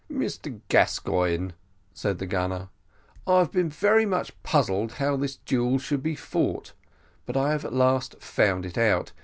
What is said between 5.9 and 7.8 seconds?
be fought, but I have at